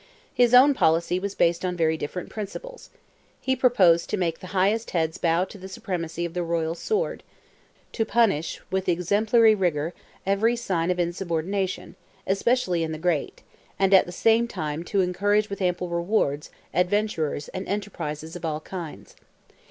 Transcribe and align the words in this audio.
His 0.33 0.55
own 0.55 0.73
policy 0.73 1.19
was 1.19 1.35
based 1.35 1.63
on 1.63 1.77
very 1.77 1.95
different 1.95 2.29
principles. 2.29 2.89
He 3.39 3.55
proposed 3.55 4.09
to 4.09 4.17
make 4.17 4.39
the 4.39 4.47
highest 4.47 4.89
heads 4.97 5.19
bow 5.19 5.43
to 5.45 5.59
the 5.59 5.67
supremacy 5.69 6.25
of 6.25 6.33
the 6.33 6.41
royal 6.41 6.73
sword—to 6.73 8.05
punish 8.05 8.59
with 8.71 8.89
exemplary 8.89 9.53
rigour 9.53 9.93
every 10.25 10.55
sign 10.55 10.89
of 10.89 10.99
insubordination, 10.99 11.95
especially 12.25 12.81
in 12.81 12.93
the 12.93 12.97
great—and, 12.97 13.93
at 13.93 14.07
the 14.07 14.11
same 14.11 14.47
time, 14.47 14.83
to 14.85 15.01
encourage 15.01 15.51
with 15.51 15.61
ample 15.61 15.87
rewards, 15.89 16.49
adventurers, 16.73 17.49
and 17.49 17.67
enterprises 17.67 18.35
of 18.35 18.43
all 18.43 18.59
kinds. 18.61 19.15